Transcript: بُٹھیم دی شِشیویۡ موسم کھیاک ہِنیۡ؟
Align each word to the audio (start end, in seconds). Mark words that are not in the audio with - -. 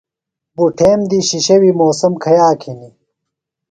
بُٹھیم 0.55 0.99
دی 1.09 1.19
شِشیویۡ 1.29 1.77
موسم 1.79 2.13
کھیاک 2.23 2.61
ہِنیۡ؟ 2.65 2.95